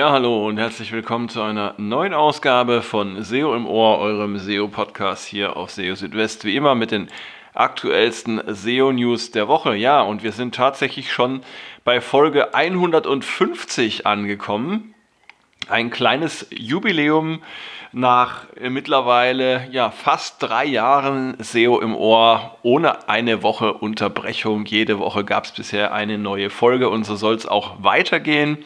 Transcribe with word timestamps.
Ja, 0.00 0.12
hallo 0.12 0.48
und 0.48 0.56
herzlich 0.56 0.92
willkommen 0.92 1.28
zu 1.28 1.42
einer 1.42 1.74
neuen 1.76 2.14
Ausgabe 2.14 2.80
von 2.80 3.22
SEO 3.22 3.54
im 3.54 3.66
Ohr, 3.66 3.98
eurem 3.98 4.38
SEO-Podcast 4.38 5.26
hier 5.26 5.58
auf 5.58 5.72
SEO 5.72 5.94
Südwest. 5.94 6.46
Wie 6.46 6.56
immer 6.56 6.74
mit 6.74 6.90
den 6.90 7.08
aktuellsten 7.52 8.40
SEO-News 8.46 9.30
der 9.30 9.46
Woche. 9.46 9.76
Ja, 9.76 10.00
und 10.00 10.22
wir 10.22 10.32
sind 10.32 10.54
tatsächlich 10.54 11.12
schon 11.12 11.42
bei 11.84 12.00
Folge 12.00 12.54
150 12.54 14.06
angekommen. 14.06 14.94
Ein 15.68 15.90
kleines 15.90 16.46
Jubiläum 16.48 17.42
nach 17.92 18.46
mittlerweile 18.58 19.68
ja, 19.70 19.90
fast 19.90 20.42
drei 20.42 20.64
Jahren 20.64 21.36
SEO 21.40 21.78
im 21.78 21.94
Ohr 21.94 22.56
ohne 22.62 23.06
eine 23.10 23.42
Woche 23.42 23.74
Unterbrechung. 23.74 24.64
Jede 24.64 24.98
Woche 24.98 25.26
gab 25.26 25.44
es 25.44 25.52
bisher 25.52 25.92
eine 25.92 26.16
neue 26.16 26.48
Folge 26.48 26.88
und 26.88 27.04
so 27.04 27.16
soll 27.16 27.34
es 27.34 27.46
auch 27.46 27.82
weitergehen. 27.82 28.64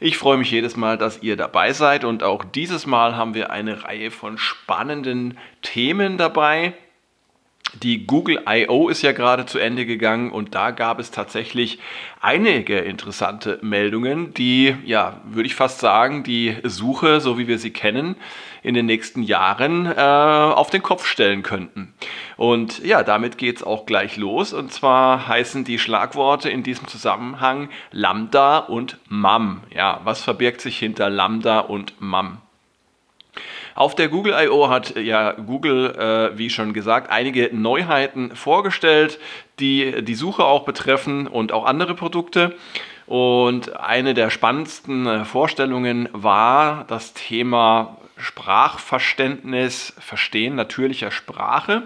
Ich 0.00 0.18
freue 0.18 0.38
mich 0.38 0.50
jedes 0.50 0.76
Mal, 0.76 0.98
dass 0.98 1.22
ihr 1.22 1.36
dabei 1.36 1.72
seid 1.72 2.04
und 2.04 2.22
auch 2.22 2.44
dieses 2.44 2.86
Mal 2.86 3.16
haben 3.16 3.34
wir 3.34 3.50
eine 3.50 3.84
Reihe 3.84 4.10
von 4.10 4.38
spannenden 4.38 5.38
Themen 5.62 6.18
dabei. 6.18 6.74
Die 7.82 8.06
Google 8.06 8.42
I.O. 8.48 8.88
ist 8.88 9.02
ja 9.02 9.12
gerade 9.12 9.46
zu 9.46 9.58
Ende 9.58 9.86
gegangen 9.86 10.30
und 10.30 10.54
da 10.54 10.70
gab 10.70 10.98
es 10.98 11.10
tatsächlich 11.10 11.78
einige 12.20 12.78
interessante 12.78 13.58
Meldungen, 13.62 14.32
die, 14.34 14.76
ja, 14.84 15.20
würde 15.24 15.46
ich 15.46 15.54
fast 15.54 15.80
sagen, 15.80 16.22
die 16.22 16.56
Suche, 16.62 17.20
so 17.20 17.38
wie 17.38 17.48
wir 17.48 17.58
sie 17.58 17.72
kennen, 17.72 18.16
in 18.62 18.74
den 18.74 18.86
nächsten 18.86 19.22
Jahren 19.22 19.86
äh, 19.86 20.00
auf 20.00 20.70
den 20.70 20.82
Kopf 20.82 21.06
stellen 21.06 21.42
könnten. 21.42 21.92
Und 22.36 22.84
ja, 22.84 23.02
damit 23.02 23.38
geht 23.38 23.56
es 23.56 23.62
auch 23.62 23.86
gleich 23.86 24.16
los. 24.16 24.52
Und 24.52 24.72
zwar 24.72 25.28
heißen 25.28 25.64
die 25.64 25.78
Schlagworte 25.78 26.48
in 26.48 26.62
diesem 26.62 26.88
Zusammenhang 26.88 27.68
Lambda 27.90 28.58
und 28.58 28.98
MAM. 29.08 29.62
Ja, 29.74 30.00
was 30.04 30.22
verbirgt 30.22 30.60
sich 30.60 30.78
hinter 30.78 31.10
Lambda 31.10 31.60
und 31.60 32.00
MAM? 32.00 32.38
Auf 33.74 33.96
der 33.96 34.08
Google 34.08 34.34
I.O. 34.38 34.68
hat 34.68 34.96
ja 34.96 35.32
Google, 35.32 35.96
äh, 35.96 36.38
wie 36.38 36.48
schon 36.48 36.72
gesagt, 36.72 37.10
einige 37.10 37.50
Neuheiten 37.52 38.36
vorgestellt, 38.36 39.18
die 39.58 40.02
die 40.04 40.14
Suche 40.14 40.44
auch 40.44 40.64
betreffen 40.64 41.26
und 41.26 41.52
auch 41.52 41.64
andere 41.64 41.94
Produkte. 41.94 42.54
Und 43.06 43.76
eine 43.76 44.14
der 44.14 44.30
spannendsten 44.30 45.06
äh, 45.06 45.24
Vorstellungen 45.24 46.08
war 46.12 46.84
das 46.86 47.14
Thema 47.14 47.98
Sprachverständnis, 48.16 49.92
Verstehen 49.98 50.54
natürlicher 50.54 51.10
Sprache. 51.10 51.82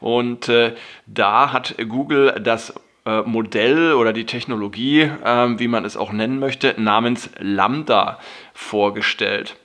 Und 0.00 0.48
äh, 0.48 0.74
da 1.06 1.52
hat 1.52 1.74
Google 1.88 2.40
das 2.40 2.72
äh, 3.04 3.20
Modell 3.22 3.92
oder 3.92 4.14
die 4.14 4.24
Technologie, 4.26 5.02
äh, 5.02 5.58
wie 5.58 5.68
man 5.68 5.84
es 5.84 5.96
auch 5.96 6.12
nennen 6.12 6.38
möchte, 6.38 6.74
namens 6.78 7.28
Lambda 7.38 8.18
vorgestellt. 8.54 9.56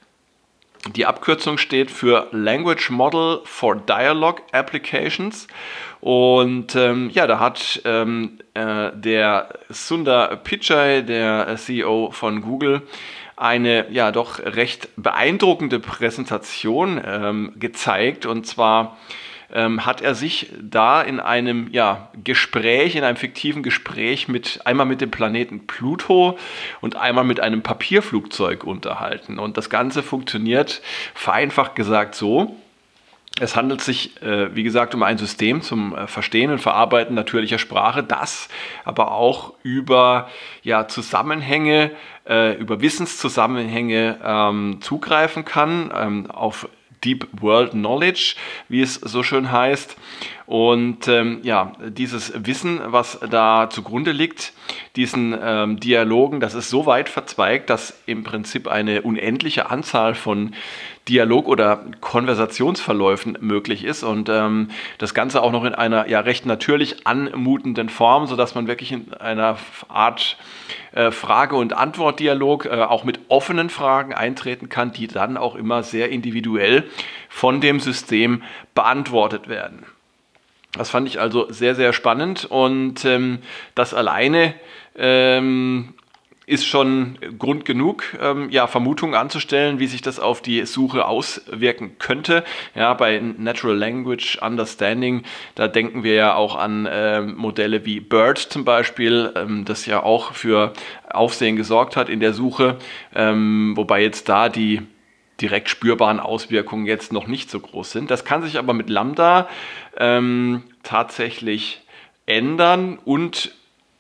Die 0.92 1.06
Abkürzung 1.06 1.58
steht 1.58 1.89
für 1.89 2.28
Language 2.31 2.89
Model 2.89 3.39
for 3.45 3.76
Dialogue 3.76 4.42
Applications. 4.52 5.48
Und 6.02 6.76
ähm, 6.76 7.09
ja, 7.14 7.26
da 7.26 7.39
hat 7.39 7.81
ähm, 7.86 8.39
äh, 8.53 8.92
der 8.94 9.59
Sundar 9.70 10.36
Pichai, 10.36 11.02
der 11.02 11.56
CEO 11.56 12.11
von 12.11 12.42
Google, 12.42 12.81
eine 13.38 13.89
ja 13.92 14.11
doch 14.11 14.39
recht 14.39 14.89
beeindruckende 14.98 15.80
Präsentation 15.80 17.02
ähm, 17.06 17.54
gezeigt. 17.56 18.26
Und 18.26 18.45
zwar 18.45 18.98
ähm, 19.53 19.85
hat 19.85 20.01
er 20.01 20.15
sich 20.15 20.49
da 20.59 21.02
in 21.02 21.19
einem 21.19 21.69
ja, 21.71 22.09
Gespräch, 22.23 22.95
in 22.95 23.03
einem 23.03 23.17
fiktiven 23.17 23.64
Gespräch 23.64 24.27
mit 24.27 24.61
einmal 24.65 24.86
mit 24.86 24.99
dem 24.99 25.11
Planeten 25.11 25.67
Pluto 25.67 26.37
und 26.81 26.95
einmal 26.95 27.23
mit 27.23 27.39
einem 27.39 27.61
Papierflugzeug 27.61 28.63
unterhalten. 28.63 29.39
Und 29.39 29.58
das 29.58 29.69
Ganze 29.69 30.03
funktioniert 30.03 30.81
vereinfacht 31.13 31.75
gesagt 31.75 32.15
so. 32.15 32.55
Es 33.39 33.55
handelt 33.55 33.81
sich, 33.81 34.21
äh, 34.21 34.55
wie 34.55 34.61
gesagt, 34.61 34.93
um 34.93 35.02
ein 35.02 35.17
System 35.17 35.63
zum 35.63 35.95
äh, 35.95 36.05
Verstehen 36.05 36.52
und 36.52 36.59
Verarbeiten 36.59 37.15
natürlicher 37.15 37.58
Sprache, 37.58 38.03
das 38.03 38.47
aber 38.86 39.11
auch 39.11 39.53
über 39.63 40.30
ja, 40.61 40.87
Zusammenhänge, 40.87 41.92
äh, 42.27 42.55
über 42.58 42.81
Wissenszusammenhänge 42.81 44.19
ähm, 44.23 44.77
zugreifen 44.81 45.45
kann, 45.45 45.92
ähm, 45.95 46.30
auf 46.30 46.69
Deep 47.03 47.27
World 47.41 47.71
Knowledge, 47.71 48.36
wie 48.69 48.81
es 48.81 48.95
so 48.95 49.23
schön 49.23 49.52
heißt. 49.52 49.95
Und 50.53 51.08
ähm, 51.08 51.39
ja, 51.41 51.71
dieses 51.80 52.31
Wissen, 52.45 52.80
was 52.86 53.19
da 53.27 53.71
zugrunde 53.71 54.11
liegt, 54.11 54.53
diesen 54.95 55.36
ähm, 55.41 55.80
Dialogen, 55.80 56.39
das 56.39 56.53
ist 56.53 56.69
so 56.69 56.86
weit 56.86 57.09
verzweigt, 57.09 57.71
dass 57.71 57.99
im 58.05 58.23
Prinzip 58.23 58.67
eine 58.67 59.02
unendliche 59.02 59.71
Anzahl 59.71 60.13
von 60.13 60.53
Dialog- 61.09 61.47
oder 61.47 61.83
Konversationsverläufen 62.02 63.39
möglich 63.42 63.83
ist 63.83 64.03
und 64.03 64.30
ähm, 64.30 64.69
das 64.99 65.15
Ganze 65.15 65.42
auch 65.42 65.52
noch 65.52 65.63
in 65.63 65.73
einer 65.73 66.08
ja 66.08 66.19
recht 66.19 66.45
natürlich 66.45 67.08
anmutenden 67.08 67.89
Form, 67.89 68.27
sodass 68.27 68.53
man 68.53 68.67
wirklich 68.67 68.92
in 68.92 69.11
einer 69.11 69.58
Art 69.87 70.37
äh, 70.92 71.09
Frage- 71.09 71.55
und 71.55 71.73
Antwortdialog 71.73 72.65
äh, 72.65 72.69
auch 72.69 73.05
mit 73.05 73.21
offenen 73.27 73.71
Fragen 73.71 74.13
eintreten 74.13 74.69
kann, 74.69 74.92
die 74.92 75.08
dann 75.08 75.36
auch 75.36 75.55
immer 75.55 75.81
sehr 75.81 76.09
individuell 76.09 76.83
von 77.27 77.59
dem 77.59 77.80
System 77.80 78.43
beantwortet 78.75 79.49
werden. 79.49 79.87
Das 80.78 80.89
fand 80.89 81.08
ich 81.08 81.20
also 81.20 81.52
sehr, 81.52 81.76
sehr 81.76 81.94
spannend 81.94 82.45
und 82.45 83.06
ähm, 83.06 83.39
das 83.76 83.94
alleine 83.94 84.56
ähm, 84.95 85.94
ist 86.45 86.66
schon 86.66 87.17
Grund 87.39 87.64
genug, 87.64 88.04
ähm, 88.22 88.50
ja, 88.50 88.67
Vermutungen 88.67 89.16
anzustellen, 89.16 89.80
wie 89.80 89.88
sich 89.88 90.02
das 90.02 90.20
auf 90.20 90.42
die 90.42 90.66
Suche 90.66 91.06
auswirken 91.06 91.98
könnte. 92.00 92.44
Ja, 92.76 92.94
bei 92.95 93.20
Natural 93.20 93.78
Language 93.78 94.39
Understanding, 94.42 95.23
da 95.56 95.67
denken 95.67 96.04
wir 96.04 96.16
ja 96.16 96.36
auch 96.36 96.56
an 96.56 96.86
äh, 96.86 97.22
Modelle 97.22 97.86
wie 97.86 98.00
BERT 98.00 98.40
zum 98.40 98.66
Beispiel, 98.66 99.32
ähm, 99.36 99.64
das 99.66 99.86
ja 99.86 100.04
auch 100.04 100.34
für 100.34 100.73
Aufsehen 101.10 101.55
gesorgt 101.55 101.95
hat 101.95 102.10
in 102.10 102.20
der 102.20 102.34
Suche, 102.34 102.78
ähm, 103.16 103.73
wobei 103.78 104.02
jetzt 104.02 104.28
da 104.28 104.50
die 104.50 104.82
direkt 105.42 105.70
spürbaren 105.70 106.20
Auswirkungen 106.20 106.86
jetzt 106.86 107.11
noch 107.11 107.27
nicht 107.27 107.49
so 107.49 107.60
groß 107.60 107.92
sind. 107.92 108.11
Das 108.11 108.26
kann 108.26 108.44
sich 108.44 108.58
aber 108.58 108.73
mit 108.73 108.89
Lambda 108.89 109.48
ähm, 109.98 110.64
tatsächlich 110.83 111.82
ändern 112.26 112.99
und 113.04 113.54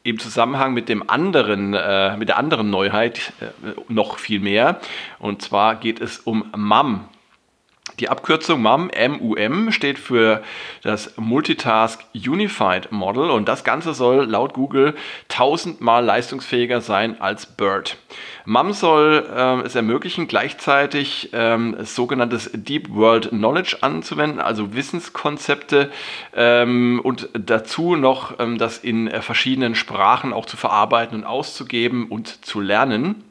im 0.03 0.19
Zusammenhang 0.19 0.73
mit 0.73 0.89
dem 0.89 1.09
anderen, 1.09 1.73
äh, 1.73 2.17
mit 2.17 2.29
der 2.29 2.37
anderen 2.37 2.69
Neuheit 2.69 3.33
äh, 3.39 3.45
noch 3.87 4.19
viel 4.19 4.39
mehr. 4.39 4.79
Und 5.19 5.41
zwar 5.41 5.75
geht 5.75 6.01
es 6.01 6.19
um 6.19 6.51
MAM. 6.55 7.07
Die 7.99 8.07
Abkürzung 8.09 8.61
MUM, 8.61 8.89
MUM, 9.09 9.71
steht 9.73 9.99
für 9.99 10.41
das 10.83 11.17
Multitask 11.17 12.03
Unified 12.13 12.91
Model 12.93 13.29
und 13.29 13.47
das 13.49 13.65
Ganze 13.65 13.93
soll 13.93 14.23
laut 14.23 14.53
Google 14.53 14.95
tausendmal 15.27 16.03
leistungsfähiger 16.03 16.79
sein 16.79 17.19
als 17.19 17.45
BERT. 17.45 17.97
MUM 18.45 18.71
soll 18.71 19.29
äh, 19.29 19.61
es 19.65 19.75
ermöglichen, 19.75 20.27
gleichzeitig 20.27 21.29
ähm, 21.33 21.75
sogenanntes 21.81 22.49
Deep 22.53 22.89
World 22.89 23.29
Knowledge 23.29 23.77
anzuwenden, 23.81 24.39
also 24.39 24.73
Wissenskonzepte 24.73 25.91
ähm, 26.33 27.01
und 27.03 27.29
dazu 27.33 27.97
noch 27.97 28.39
ähm, 28.39 28.57
das 28.57 28.77
in 28.77 29.07
äh, 29.07 29.21
verschiedenen 29.21 29.75
Sprachen 29.75 30.31
auch 30.31 30.45
zu 30.45 30.55
verarbeiten 30.55 31.17
und 31.17 31.25
auszugeben 31.25 32.07
und 32.07 32.45
zu 32.45 32.61
lernen 32.61 33.23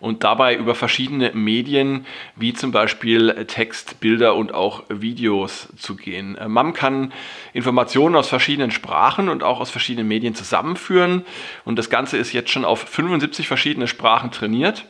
und 0.00 0.24
dabei 0.24 0.56
über 0.56 0.74
verschiedene 0.74 1.32
Medien 1.32 2.06
wie 2.36 2.52
zum 2.52 2.72
Beispiel 2.72 3.46
Text, 3.46 4.00
Bilder 4.00 4.34
und 4.34 4.52
auch 4.52 4.84
Videos 4.88 5.68
zu 5.76 5.96
gehen. 5.96 6.36
Äh, 6.36 6.48
MAM 6.48 6.72
kann 6.72 7.12
Informationen 7.52 8.16
aus 8.16 8.28
verschiedenen 8.28 8.70
Sprachen 8.70 9.28
und 9.28 9.42
auch 9.42 9.60
aus 9.60 9.70
verschiedenen 9.70 10.08
Medien 10.08 10.34
zusammenführen 10.34 11.24
und 11.64 11.78
das 11.78 11.90
Ganze 11.90 12.16
ist 12.16 12.32
jetzt 12.32 12.50
schon 12.50 12.64
auf 12.64 12.80
75 12.80 13.48
verschiedene 13.48 13.86
Sprachen 13.86 14.30
trainiert. 14.30 14.86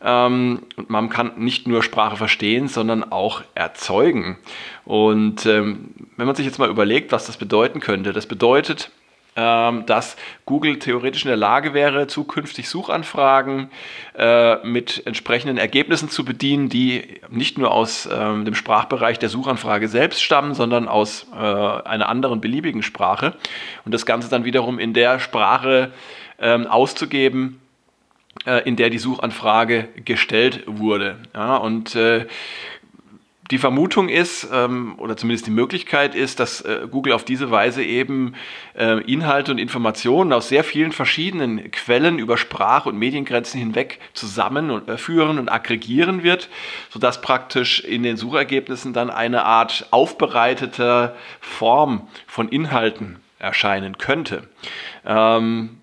Ähm, 0.00 0.60
und 0.76 0.90
man 0.90 1.08
kann 1.08 1.32
nicht 1.38 1.66
nur 1.66 1.82
Sprache 1.82 2.16
verstehen, 2.16 2.68
sondern 2.68 3.10
auch 3.10 3.42
erzeugen. 3.54 4.38
Und 4.84 5.44
ähm, 5.46 5.90
wenn 6.16 6.26
man 6.26 6.36
sich 6.36 6.46
jetzt 6.46 6.58
mal 6.58 6.70
überlegt, 6.70 7.10
was 7.10 7.26
das 7.26 7.36
bedeuten 7.36 7.80
könnte, 7.80 8.12
das 8.12 8.26
bedeutet, 8.26 8.90
dass 9.38 10.16
Google 10.46 10.78
theoretisch 10.78 11.24
in 11.24 11.28
der 11.28 11.36
Lage 11.36 11.74
wäre, 11.74 12.06
zukünftig 12.06 12.68
Suchanfragen 12.68 13.70
äh, 14.16 14.56
mit 14.66 15.06
entsprechenden 15.06 15.58
Ergebnissen 15.58 16.08
zu 16.08 16.24
bedienen, 16.24 16.68
die 16.68 17.20
nicht 17.30 17.58
nur 17.58 17.70
aus 17.70 18.08
ähm, 18.12 18.44
dem 18.44 18.54
Sprachbereich 18.54 19.18
der 19.18 19.28
Suchanfrage 19.28 19.88
selbst 19.88 20.22
stammen, 20.22 20.54
sondern 20.54 20.88
aus 20.88 21.26
äh, 21.32 21.36
einer 21.36 22.08
anderen 22.08 22.40
beliebigen 22.40 22.82
Sprache. 22.82 23.34
Und 23.84 23.92
das 23.92 24.06
Ganze 24.06 24.28
dann 24.28 24.44
wiederum 24.44 24.78
in 24.78 24.92
der 24.92 25.20
Sprache 25.20 25.92
ähm, 26.40 26.66
auszugeben, 26.66 27.60
äh, 28.44 28.66
in 28.66 28.76
der 28.76 28.90
die 28.90 28.98
Suchanfrage 28.98 29.88
gestellt 30.04 30.64
wurde. 30.66 31.16
Ja, 31.34 31.56
und 31.56 31.96
die 33.50 33.58
Vermutung 33.58 34.08
ist, 34.08 34.48
ähm, 34.52 34.94
oder 34.98 35.16
zumindest 35.16 35.46
die 35.46 35.52
Möglichkeit 35.52 36.14
ist, 36.14 36.38
dass 36.38 36.60
äh, 36.60 36.86
Google 36.90 37.14
auf 37.14 37.24
diese 37.24 37.50
Weise 37.50 37.82
eben 37.82 38.34
äh, 38.74 39.00
Inhalte 39.10 39.52
und 39.52 39.58
Informationen 39.58 40.32
aus 40.32 40.48
sehr 40.48 40.64
vielen 40.64 40.92
verschiedenen 40.92 41.70
Quellen 41.70 42.18
über 42.18 42.36
Sprach- 42.36 42.86
und 42.86 42.98
Mediengrenzen 42.98 43.58
hinweg 43.58 44.00
zusammenführen 44.12 45.38
und 45.38 45.48
aggregieren 45.48 46.22
wird, 46.22 46.50
sodass 46.90 47.22
praktisch 47.22 47.80
in 47.80 48.02
den 48.02 48.16
Suchergebnissen 48.16 48.92
dann 48.92 49.10
eine 49.10 49.44
Art 49.44 49.86
aufbereitete 49.90 51.14
Form 51.40 52.06
von 52.26 52.48
Inhalten 52.48 53.16
erscheinen 53.38 53.96
könnte. 53.98 54.48
Ähm, 55.06 55.78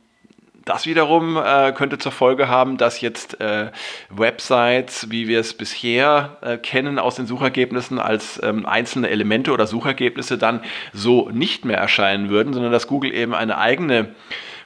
das 0.66 0.88
wiederum 0.88 1.38
äh, 1.38 1.72
könnte 1.74 2.00
zur 2.00 2.12
Folge 2.12 2.48
haben, 2.48 2.78
dass 2.78 3.00
jetzt 3.00 3.40
äh, 3.40 3.72
Websites, 4.10 5.12
wie 5.12 5.28
wir 5.28 5.40
es 5.40 5.54
bisher 5.54 6.38
äh, 6.42 6.58
kennen 6.58 6.98
aus 6.98 7.16
den 7.16 7.28
Suchergebnissen, 7.28 8.00
als 8.00 8.42
ähm, 8.44 8.66
einzelne 8.66 9.10
Elemente 9.10 9.52
oder 9.52 9.68
Suchergebnisse 9.68 10.40
dann 10.40 10.62
so 10.92 11.30
nicht 11.30 11.66
mehr 11.66 11.78
erscheinen 11.78 12.30
würden, 12.30 12.54
sondern 12.54 12.72
dass 12.72 12.88
Google 12.88 13.14
eben 13.14 13.36
eine 13.36 13.60
eigene 13.60 14.16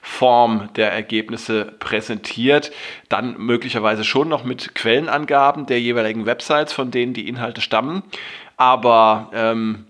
Form 0.01 0.69
der 0.77 0.93
Ergebnisse 0.93 1.65
präsentiert, 1.79 2.71
dann 3.09 3.37
möglicherweise 3.37 4.05
schon 4.05 4.29
noch 4.29 4.45
mit 4.45 4.73
Quellenangaben 4.75 5.65
der 5.65 5.81
jeweiligen 5.81 6.25
Websites, 6.25 6.71
von 6.71 6.91
denen 6.91 7.13
die 7.13 7.27
Inhalte 7.27 7.59
stammen, 7.59 8.03
aber 8.55 9.29
ähm, 9.33 9.85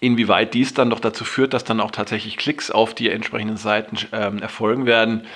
Inwieweit 0.00 0.54
dies 0.54 0.72
dann 0.72 0.88
noch 0.88 1.00
dazu 1.00 1.24
führt, 1.24 1.52
dass 1.52 1.64
dann 1.64 1.80
auch 1.80 1.90
tatsächlich 1.90 2.38
Klicks 2.38 2.70
auf 2.70 2.94
die 2.94 3.10
entsprechenden 3.10 3.58
Seiten 3.58 3.98
ähm, 4.12 4.38
erfolgen 4.38 4.86
werden, 4.86 5.26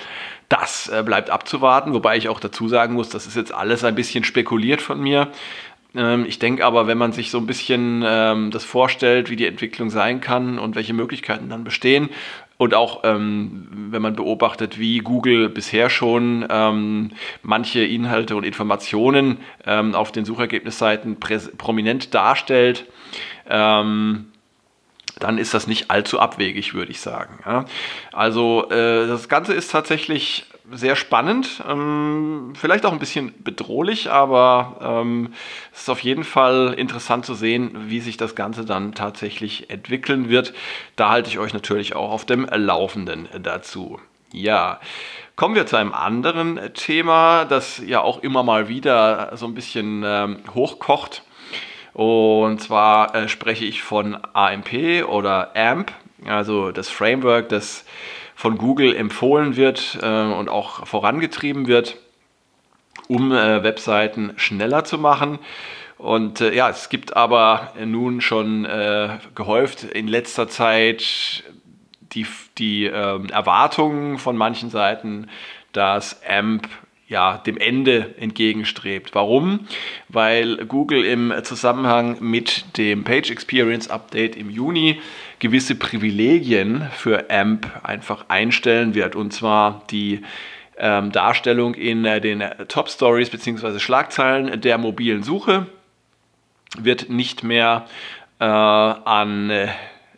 das 0.49 0.87
äh, 0.89 1.03
bleibt 1.03 1.29
abzuwarten. 1.29 1.93
Wobei 1.93 2.17
ich 2.17 2.29
auch 2.29 2.39
dazu 2.39 2.67
sagen 2.67 2.93
muss, 2.95 3.09
das 3.09 3.27
ist 3.27 3.35
jetzt 3.35 3.53
alles 3.53 3.83
ein 3.83 3.95
bisschen 3.95 4.23
spekuliert 4.23 4.81
von 4.81 4.99
mir. 4.99 5.29
Ähm, 5.95 6.25
ich 6.27 6.39
denke 6.39 6.65
aber, 6.65 6.87
wenn 6.87 6.97
man 6.97 7.11
sich 7.11 7.31
so 7.31 7.37
ein 7.37 7.45
bisschen 7.45 8.03
ähm, 8.05 8.51
das 8.51 8.63
vorstellt, 8.63 9.29
wie 9.29 9.35
die 9.35 9.45
Entwicklung 9.45 9.89
sein 9.89 10.19
kann 10.19 10.59
und 10.59 10.75
welche 10.75 10.93
Möglichkeiten 10.93 11.49
dann 11.49 11.63
bestehen, 11.63 12.09
und 12.57 12.73
auch 12.73 13.01
ähm, 13.03 13.67
wenn 13.91 14.01
man 14.01 14.15
beobachtet, 14.15 14.79
wie 14.79 14.99
Google 14.99 15.49
bisher 15.49 15.89
schon 15.89 16.45
ähm, 16.49 17.11
manche 17.43 17.83
Inhalte 17.83 18.35
und 18.37 18.45
Informationen 18.45 19.39
ähm, 19.65 19.93
auf 19.93 20.13
den 20.13 20.23
Suchergebnisseiten 20.23 21.17
prominent 21.19 22.13
darstellt, 22.13 22.85
ähm, 23.49 24.27
dann 25.19 25.37
ist 25.37 25.53
das 25.53 25.67
nicht 25.67 25.91
allzu 25.91 26.19
abwegig, 26.19 26.73
würde 26.73 26.91
ich 26.91 26.99
sagen. 26.99 27.39
Ja. 27.45 27.65
Also 28.11 28.69
äh, 28.69 29.07
das 29.07 29.29
Ganze 29.29 29.53
ist 29.53 29.71
tatsächlich 29.71 30.45
sehr 30.71 30.95
spannend, 30.95 31.63
ähm, 31.69 32.53
vielleicht 32.55 32.85
auch 32.85 32.91
ein 32.91 32.99
bisschen 32.99 33.33
bedrohlich, 33.43 34.09
aber 34.09 35.01
ähm, 35.03 35.33
es 35.71 35.81
ist 35.81 35.89
auf 35.89 35.99
jeden 35.99 36.23
Fall 36.23 36.73
interessant 36.77 37.25
zu 37.25 37.35
sehen, 37.35 37.71
wie 37.87 37.99
sich 37.99 38.17
das 38.17 38.35
Ganze 38.35 38.65
dann 38.65 38.93
tatsächlich 38.93 39.69
entwickeln 39.69 40.29
wird. 40.29 40.53
Da 40.95 41.09
halte 41.09 41.29
ich 41.29 41.39
euch 41.39 41.53
natürlich 41.53 41.95
auch 41.95 42.11
auf 42.11 42.25
dem 42.25 42.45
Laufenden 42.45 43.29
dazu. 43.41 43.99
Ja, 44.31 44.79
kommen 45.35 45.55
wir 45.55 45.67
zu 45.67 45.75
einem 45.75 45.93
anderen 45.93 46.59
Thema, 46.73 47.45
das 47.45 47.81
ja 47.85 48.01
auch 48.01 48.23
immer 48.23 48.43
mal 48.43 48.67
wieder 48.67 49.31
so 49.35 49.45
ein 49.45 49.53
bisschen 49.53 50.03
ähm, 50.05 50.39
hochkocht. 50.53 51.23
Und 51.95 52.61
zwar 52.61 53.15
äh, 53.15 53.29
spreche 53.29 53.63
ich 53.63 53.81
von 53.81 54.17
AMP 54.33 55.05
oder 55.07 55.55
AMP, 55.55 55.93
also 56.25 56.73
das 56.73 56.89
Framework, 56.89 57.47
das 57.47 57.85
von 58.35 58.57
Google 58.57 58.93
empfohlen 58.93 59.55
wird 59.55 59.97
äh, 60.01 60.05
und 60.05 60.49
auch 60.49 60.85
vorangetrieben 60.85 61.67
wird, 61.67 61.95
um 63.07 63.31
äh, 63.31 63.63
Webseiten 63.63 64.33
schneller 64.35 64.83
zu 64.83 64.97
machen. 64.97 65.39
Und 65.97 66.41
äh, 66.41 66.53
ja, 66.53 66.69
es 66.69 66.89
gibt 66.89 67.15
aber 67.15 67.71
nun 67.81 68.19
schon 68.19 68.65
äh, 68.65 69.17
gehäuft 69.33 69.85
in 69.85 70.09
letzter 70.09 70.49
Zeit 70.49 71.45
die, 72.11 72.27
die 72.57 72.87
ähm, 72.87 73.27
Erwartungen 73.29 74.17
von 74.17 74.35
manchen 74.35 74.69
Seiten, 74.69 75.29
dass 75.71 76.21
AMP 76.27 76.67
ja, 77.07 77.37
dem 77.37 77.57
Ende 77.57 78.15
entgegenstrebt. 78.19 79.13
Warum? 79.13 79.67
Weil 80.09 80.65
Google 80.65 81.05
im 81.05 81.33
Zusammenhang 81.43 82.17
mit 82.19 82.77
dem 82.77 83.03
Page 83.03 83.29
Experience 83.29 83.89
Update 83.89 84.35
im 84.35 84.49
Juni 84.49 84.99
gewisse 85.39 85.75
Privilegien 85.75 86.89
für 86.95 87.29
AMP 87.29 87.67
einfach 87.83 88.25
einstellen 88.29 88.95
wird. 88.95 89.15
Und 89.15 89.33
zwar 89.33 89.83
die 89.91 90.21
ähm, 90.77 91.11
Darstellung 91.11 91.75
in 91.75 92.05
äh, 92.05 92.19
den 92.19 92.43
Top 92.67 92.89
Stories 92.89 93.29
bzw. 93.29 93.79
Schlagzeilen 93.79 94.59
der 94.61 94.77
mobilen 94.77 95.23
Suche 95.23 95.67
wird 96.77 97.09
nicht 97.09 97.43
mehr 97.43 97.85
äh, 98.39 98.45
an, 98.45 99.49
äh, 99.49 99.67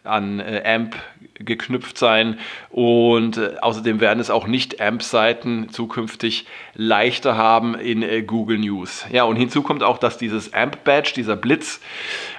an 0.03 0.39
äh, 0.39 0.63
AMP 0.65 0.95
geknüpft 1.39 1.97
sein 1.97 2.39
und 2.69 3.37
äh, 3.37 3.55
außerdem 3.61 3.99
werden 3.99 4.19
es 4.19 4.29
auch 4.29 4.47
nicht 4.47 4.81
AMP-Seiten 4.81 5.69
zukünftig 5.69 6.45
leichter 6.73 7.37
haben 7.37 7.75
in 7.75 8.01
äh, 8.01 8.21
Google 8.23 8.59
News. 8.59 9.05
Ja, 9.11 9.23
und 9.23 9.35
hinzu 9.35 9.61
kommt 9.61 9.83
auch, 9.83 9.97
dass 9.97 10.17
dieses 10.17 10.53
AMP-Badge, 10.53 11.13
dieser 11.15 11.35
Blitz, 11.35 11.79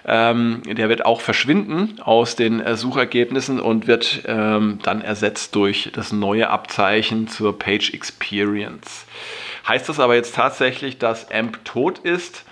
ähm, 0.07 0.63
der 0.67 0.89
wird 0.89 1.05
auch 1.05 1.21
verschwinden 1.21 2.01
aus 2.03 2.37
den 2.37 2.61
äh, 2.61 2.77
Suchergebnissen 2.77 3.61
und 3.61 3.87
wird 3.87 4.23
ähm, 4.27 4.79
dann 4.83 5.01
ersetzt 5.01 5.55
durch 5.55 5.91
das 5.93 6.13
neue 6.13 6.51
Abzeichen 6.51 7.29
zur 7.29 7.59
Page 7.59 7.93
Experience. 7.95 9.07
Heißt 9.67 9.89
das 9.89 10.01
aber 10.01 10.15
jetzt 10.15 10.35
tatsächlich, 10.35 10.99
dass 10.99 11.31
AMP 11.31 11.65
tot 11.65 11.99
ist 11.99 12.45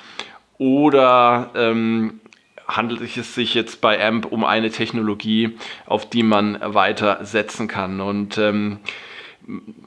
oder 0.58 1.50
ähm, 1.54 2.20
handelt 2.66 3.00
es 3.16 3.34
sich 3.34 3.54
jetzt 3.54 3.80
bei 3.80 4.04
AMP 4.04 4.26
um 4.26 4.44
eine 4.44 4.70
Technologie, 4.70 5.56
auf 5.86 6.08
die 6.08 6.22
man 6.22 6.58
weiter 6.60 7.24
setzen 7.24 7.68
kann. 7.68 8.00
Und 8.00 8.38
ähm, 8.38 8.78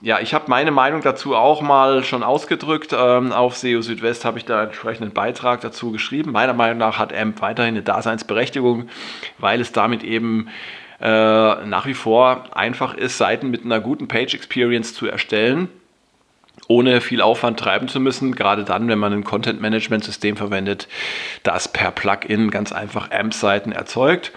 ja, 0.01 0.19
ich 0.19 0.33
habe 0.33 0.45
meine 0.47 0.71
Meinung 0.71 1.01
dazu 1.01 1.35
auch 1.35 1.61
mal 1.61 2.03
schon 2.03 2.23
ausgedrückt. 2.23 2.95
Ähm, 2.97 3.33
auf 3.33 3.57
SEO 3.57 3.81
Südwest 3.81 4.23
habe 4.23 4.37
ich 4.37 4.45
da 4.45 4.59
einen 4.59 4.67
entsprechenden 4.67 5.13
Beitrag 5.13 5.61
dazu 5.61 5.91
geschrieben. 5.91 6.31
Meiner 6.31 6.53
Meinung 6.53 6.77
nach 6.77 6.97
hat 6.97 7.13
AMP 7.13 7.41
weiterhin 7.41 7.75
eine 7.75 7.83
Daseinsberechtigung, 7.83 8.87
weil 9.37 9.59
es 9.59 9.73
damit 9.73 10.03
eben 10.03 10.47
äh, 11.01 11.05
nach 11.05 11.85
wie 11.85 11.93
vor 11.93 12.55
einfach 12.55 12.93
ist, 12.93 13.17
Seiten 13.17 13.49
mit 13.49 13.65
einer 13.65 13.81
guten 13.81 14.07
Page 14.07 14.33
Experience 14.33 14.93
zu 14.93 15.07
erstellen 15.07 15.69
ohne 16.67 17.01
viel 17.01 17.21
Aufwand 17.21 17.59
treiben 17.59 17.87
zu 17.87 17.99
müssen. 17.99 18.35
Gerade 18.35 18.63
dann, 18.63 18.87
wenn 18.87 18.99
man 18.99 19.13
ein 19.13 19.23
Content-Management-System 19.23 20.37
verwendet, 20.37 20.87
das 21.43 21.71
per 21.71 21.91
Plugin 21.91 22.51
ganz 22.51 22.71
einfach 22.71 23.11
AMP-Seiten 23.11 23.71
erzeugt. 23.71 24.31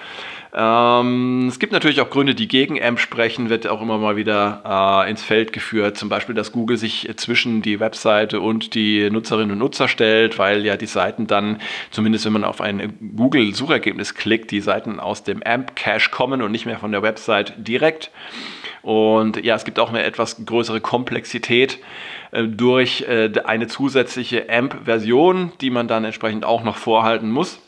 Ähm, 0.54 1.46
es 1.48 1.58
gibt 1.58 1.72
natürlich 1.72 2.02
auch 2.02 2.10
Gründe, 2.10 2.34
die 2.34 2.46
gegen 2.46 2.82
AMP 2.82 3.00
sprechen, 3.00 3.48
wird 3.48 3.66
auch 3.66 3.80
immer 3.80 3.96
mal 3.96 4.16
wieder 4.16 5.04
äh, 5.06 5.10
ins 5.10 5.22
Feld 5.22 5.52
geführt. 5.54 5.96
Zum 5.96 6.10
Beispiel, 6.10 6.34
dass 6.34 6.52
Google 6.52 6.76
sich 6.76 7.10
zwischen 7.16 7.62
die 7.62 7.80
Webseite 7.80 8.40
und 8.40 8.74
die 8.74 9.08
Nutzerinnen 9.08 9.52
und 9.52 9.58
Nutzer 9.58 9.88
stellt, 9.88 10.38
weil 10.38 10.64
ja 10.66 10.76
die 10.76 10.86
Seiten 10.86 11.26
dann, 11.26 11.58
zumindest 11.90 12.26
wenn 12.26 12.34
man 12.34 12.44
auf 12.44 12.60
ein 12.60 12.98
Google-Suchergebnis 13.16 14.14
klickt, 14.14 14.50
die 14.50 14.60
Seiten 14.60 15.00
aus 15.00 15.24
dem 15.24 15.42
AMP-Cache 15.42 16.10
kommen 16.10 16.42
und 16.42 16.52
nicht 16.52 16.66
mehr 16.66 16.78
von 16.78 16.92
der 16.92 17.02
Website 17.02 17.54
direkt. 17.56 18.10
Und 18.82 19.42
ja, 19.44 19.54
es 19.54 19.64
gibt 19.64 19.78
auch 19.78 19.90
eine 19.90 20.02
etwas 20.02 20.44
größere 20.44 20.80
Komplexität 20.80 21.78
äh, 22.32 22.44
durch 22.44 23.02
äh, 23.02 23.30
eine 23.44 23.68
zusätzliche 23.68 24.50
AMP-Version, 24.50 25.52
die 25.60 25.70
man 25.70 25.86
dann 25.86 26.04
entsprechend 26.04 26.44
auch 26.44 26.64
noch 26.64 26.76
vorhalten 26.76 27.30
muss. 27.30 27.60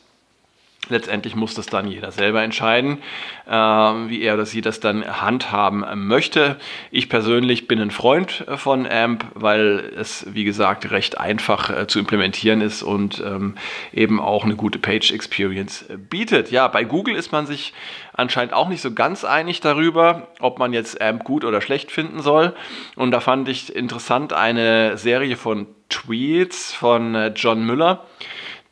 Letztendlich 0.89 1.35
muss 1.35 1.55
das 1.55 1.67
dann 1.67 1.89
jeder 1.89 2.13
selber 2.13 2.43
entscheiden, 2.43 2.99
äh, 3.47 3.53
wie 3.53 4.23
er 4.23 4.35
oder 4.35 4.47
sie 4.47 4.61
das 4.61 4.81
dann 4.81 5.05
handhaben 5.05 5.85
möchte. 6.07 6.57
Ich 6.91 7.09
persönlich 7.09 7.69
bin 7.69 7.81
ein 7.81 7.91
Freund 7.91 8.45
von 8.57 8.87
AMP, 8.87 9.25
weil 9.35 9.93
es, 9.97 10.27
wie 10.33 10.45
gesagt, 10.45 10.91
recht 10.91 11.19
einfach 11.19 11.71
äh, 11.71 11.87
zu 11.87 11.99
implementieren 11.99 12.61
ist 12.61 12.83
und 12.83 13.23
ähm, 13.25 13.55
eben 13.93 14.21
auch 14.21 14.45
eine 14.45 14.57
gute 14.57 14.79
Page 14.79 15.13
Experience 15.13 15.87
bietet. 16.11 16.51
Ja, 16.51 16.69
bei 16.69 16.85
Google 16.85 17.15
ist 17.15 17.33
man 17.33 17.47
sich 17.47 17.73
anscheinend 18.13 18.53
auch 18.53 18.69
nicht 18.69 18.81
so 18.81 18.93
ganz 18.93 19.25
einig 19.25 19.61
darüber, 19.61 20.29
ob 20.41 20.59
man 20.59 20.73
jetzt 20.73 21.01
AMP 21.01 21.25
gut 21.25 21.45
oder 21.45 21.61
schlecht 21.61 21.91
finden 21.91 22.23
soll. 22.23 22.55
Und 22.97 23.11
da 23.11 23.21
fand 23.21 23.49
ich 23.49 23.75
interessant 23.75 24.33
eine 24.33 24.97
Serie 24.97 25.37
von 25.37 25.67
Tweets 25.89 26.73
von 26.73 27.15
äh, 27.15 27.33
John 27.35 27.65
Müller 27.65 28.05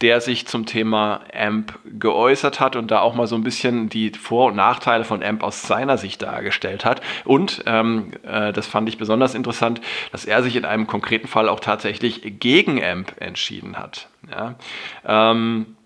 der 0.02 0.20
sich 0.20 0.46
zum 0.46 0.66
Thema 0.66 1.20
AMP 1.32 1.78
geäußert 1.98 2.60
hat 2.60 2.76
und 2.76 2.90
da 2.90 3.00
auch 3.00 3.14
mal 3.14 3.26
so 3.26 3.36
ein 3.36 3.44
bisschen 3.44 3.88
die 3.88 4.10
Vor- 4.10 4.48
und 4.48 4.56
Nachteile 4.56 5.04
von 5.04 5.22
AMP 5.22 5.42
aus 5.42 5.62
seiner 5.62 5.96
Sicht 5.96 6.22
dargestellt 6.22 6.84
hat. 6.84 7.00
Und 7.24 7.62
ähm, 7.66 8.12
äh, 8.24 8.52
das 8.52 8.66
fand 8.66 8.88
ich 8.88 8.98
besonders 8.98 9.34
interessant, 9.34 9.80
dass 10.10 10.24
er 10.24 10.42
sich 10.42 10.56
in 10.56 10.64
einem 10.64 10.86
konkreten 10.86 11.28
Fall 11.28 11.48
auch 11.48 11.60
tatsächlich 11.60 12.40
gegen 12.40 12.82
AMP 12.82 13.14
entschieden 13.20 13.78
hat. 13.78 14.08
Ja? 14.28 14.56
Ähm, 15.06 15.76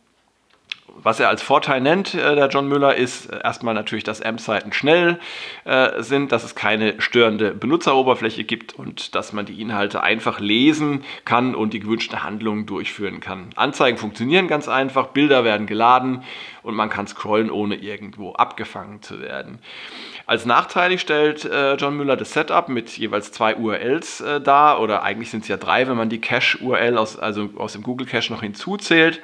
was 1.03 1.21
er 1.21 1.29
als 1.29 1.43
Vorteil 1.43 1.81
nennt, 1.81 2.15
äh, 2.15 2.35
der 2.35 2.49
John 2.49 2.69
Müller, 2.69 2.95
ist 2.95 3.27
erstmal 3.27 3.75
natürlich, 3.75 4.05
dass 4.05 4.23
AMP-Seiten 4.23 4.73
schnell 4.73 5.19
äh, 5.65 6.03
sind, 6.03 6.33
dass 6.33 6.45
es 6.45 6.55
keine 6.55 7.01
störende 7.01 7.53
Benutzeroberfläche 7.53 8.45
gibt 8.45 8.75
und 8.75 9.15
dass 9.15 9.33
man 9.33 9.47
die 9.47 9.61
Inhalte 9.61 10.03
einfach 10.03 10.41
lesen 10.41 11.05
kann 11.25 11.55
und 11.55 11.73
die 11.73 11.81
gewünschte 11.81 12.23
Handlung 12.23 12.67
durchführen 12.67 13.21
kann. 13.21 13.51
Anzeigen 13.57 13.99
funktionieren 13.99 14.49
ganz 14.49 14.69
einfach, 14.69 15.09
Bilder 15.09 15.45
werden 15.45 15.67
geladen 15.67 16.23
und 16.63 16.75
man 16.75 16.91
kann 16.91 17.07
scrollen, 17.07 17.51
ohne 17.51 17.77
irgendwo 17.77 18.33
abgefangen 18.33 19.03
zu 19.03 19.21
werden. 19.21 19.59
Als 20.27 20.45
nachteilig 20.45 21.01
stellt 21.01 21.45
äh, 21.45 21.75
John 21.75 21.97
Müller 21.97 22.17
das 22.17 22.33
Setup 22.33 22.69
mit 22.69 22.99
jeweils 22.99 23.31
zwei 23.31 23.55
URLs 23.55 24.21
äh, 24.21 24.41
dar, 24.41 24.81
oder 24.81 25.05
eigentlich 25.05 25.31
sind 25.31 25.43
es 25.43 25.49
ja 25.49 25.57
drei, 25.57 25.87
wenn 25.87 25.97
man 25.97 26.09
die 26.09 26.21
Cache-URL 26.21 26.99
aus, 26.99 27.17
also 27.17 27.51
aus 27.57 27.75
dem 27.75 27.83
Google 27.83 28.09
Cache 28.09 28.33
noch 28.33 28.43
hinzuzählt. 28.43 29.23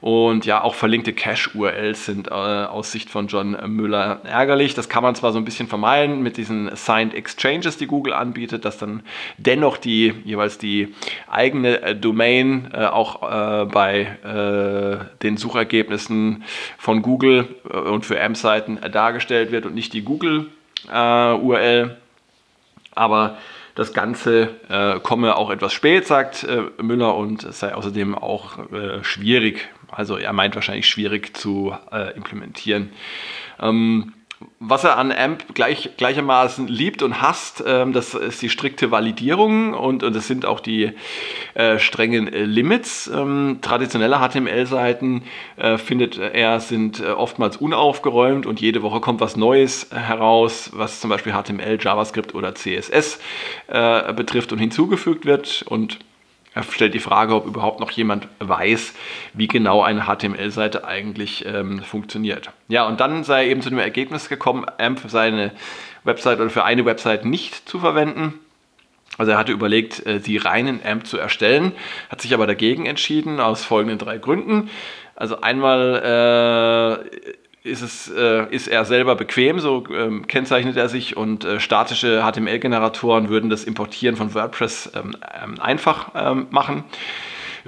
Und 0.00 0.46
ja, 0.46 0.62
auch 0.62 0.74
verlinkte 0.74 1.12
Cache-URLs 1.12 2.06
sind 2.06 2.28
äh, 2.28 2.30
aus 2.30 2.92
Sicht 2.92 3.10
von 3.10 3.26
John 3.26 3.56
Müller 3.66 4.20
ärgerlich. 4.24 4.74
Das 4.74 4.88
kann 4.88 5.02
man 5.02 5.14
zwar 5.14 5.32
so 5.32 5.38
ein 5.38 5.44
bisschen 5.44 5.66
vermeiden 5.66 6.22
mit 6.22 6.36
diesen 6.36 6.74
Signed 6.76 7.14
Exchanges, 7.14 7.78
die 7.78 7.86
Google 7.86 8.12
anbietet, 8.12 8.64
dass 8.64 8.78
dann 8.78 9.02
dennoch 9.38 9.76
die 9.76 10.14
jeweils 10.24 10.58
die 10.58 10.94
eigene 11.28 11.82
äh, 11.82 11.96
Domain 11.96 12.70
äh, 12.72 12.86
auch 12.86 13.22
äh, 13.22 13.64
bei 13.66 14.00
äh, 14.24 15.18
den 15.22 15.36
Suchergebnissen 15.36 16.44
von 16.78 17.02
Google 17.02 17.48
äh, 17.68 17.76
und 17.76 18.06
für 18.06 18.20
AMP-Seiten 18.20 18.78
dargestellt 18.92 19.50
wird 19.50 19.66
und 19.66 19.74
nicht 19.74 19.92
die 19.92 20.02
Google-URL. 20.02 21.96
Aber 22.94 23.38
das 23.78 23.94
Ganze 23.94 24.50
äh, 24.68 25.00
komme 25.00 25.36
auch 25.36 25.50
etwas 25.50 25.72
spät, 25.72 26.06
sagt 26.06 26.44
äh, 26.44 26.82
Müller, 26.82 27.16
und 27.16 27.44
es 27.44 27.60
sei 27.60 27.74
außerdem 27.74 28.14
auch 28.14 28.58
äh, 28.72 29.02
schwierig 29.02 29.68
also 29.90 30.16
er 30.16 30.32
meint 30.32 30.54
wahrscheinlich 30.54 30.88
schwierig 30.88 31.36
zu 31.36 31.74
äh, 31.90 32.14
implementieren. 32.14 32.90
Ähm, 33.60 34.12
was 34.60 34.84
er 34.84 34.96
an 34.98 35.10
AMP 35.10 35.54
gleich, 35.54 35.90
gleichermaßen 35.96 36.68
liebt 36.68 37.02
und 37.02 37.20
hasst, 37.20 37.62
ähm, 37.66 37.92
das 37.92 38.14
ist 38.14 38.40
die 38.40 38.48
strikte 38.48 38.90
Validierung 38.90 39.74
und, 39.74 40.02
und 40.02 40.14
das 40.14 40.28
sind 40.28 40.46
auch 40.46 40.60
die 40.60 40.92
äh, 41.54 41.78
strengen 41.78 42.32
äh, 42.32 42.44
Limits. 42.44 43.10
Ähm, 43.12 43.58
traditionelle 43.62 44.18
HTML-Seiten 44.18 45.22
äh, 45.56 45.76
findet 45.76 46.18
er 46.18 46.60
sind 46.60 47.00
äh, 47.00 47.10
oftmals 47.10 47.56
unaufgeräumt 47.56 48.46
und 48.46 48.60
jede 48.60 48.82
Woche 48.82 49.00
kommt 49.00 49.20
was 49.20 49.36
Neues 49.36 49.88
heraus, 49.90 50.70
was 50.72 51.00
zum 51.00 51.10
Beispiel 51.10 51.32
HTML, 51.32 51.78
JavaScript 51.80 52.34
oder 52.34 52.54
CSS 52.54 53.18
äh, 53.66 54.12
betrifft 54.12 54.52
und 54.52 54.58
hinzugefügt 54.58 55.26
wird 55.26 55.64
und 55.68 55.98
er 56.58 56.64
stellt 56.64 56.92
die 56.92 56.98
Frage, 56.98 57.36
ob 57.36 57.46
überhaupt 57.46 57.78
noch 57.78 57.92
jemand 57.92 58.26
weiß, 58.40 58.92
wie 59.32 59.46
genau 59.46 59.80
eine 59.80 60.06
HTML-Seite 60.06 60.84
eigentlich 60.84 61.46
ähm, 61.46 61.82
funktioniert. 61.82 62.50
Ja, 62.66 62.84
und 62.88 62.98
dann 62.98 63.22
sei 63.22 63.44
er 63.44 63.50
eben 63.50 63.62
zu 63.62 63.70
dem 63.70 63.78
Ergebnis 63.78 64.28
gekommen, 64.28 64.66
AMP 64.76 64.98
für 64.98 65.08
seine 65.08 65.52
Website 66.02 66.40
oder 66.40 66.50
für 66.50 66.64
eine 66.64 66.84
Website 66.84 67.24
nicht 67.24 67.68
zu 67.68 67.78
verwenden. 67.78 68.34
Also 69.18 69.32
er 69.32 69.38
hatte 69.38 69.52
überlegt, 69.52 70.04
äh, 70.04 70.18
die 70.18 70.36
reinen 70.36 70.80
AMP 70.84 71.06
zu 71.06 71.16
erstellen, 71.16 71.72
hat 72.10 72.20
sich 72.22 72.34
aber 72.34 72.48
dagegen 72.48 72.86
entschieden 72.86 73.38
aus 73.38 73.64
folgenden 73.64 73.98
drei 73.98 74.18
Gründen. 74.18 74.68
Also 75.14 75.40
einmal 75.40 77.06
äh, 77.14 77.32
ist, 77.62 77.82
es, 77.82 78.10
äh, 78.10 78.46
ist 78.50 78.68
er 78.68 78.84
selber 78.84 79.16
bequem, 79.16 79.58
so 79.58 79.84
ähm, 79.92 80.26
kennzeichnet 80.26 80.76
er 80.76 80.88
sich 80.88 81.16
und 81.16 81.44
äh, 81.44 81.60
statische 81.60 82.22
HTML-Generatoren 82.22 83.28
würden 83.28 83.50
das 83.50 83.64
Importieren 83.64 84.16
von 84.16 84.34
WordPress 84.34 84.92
ähm, 84.94 85.16
ähm 85.42 85.60
einfach 85.60 86.12
ähm, 86.14 86.46
machen 86.50 86.84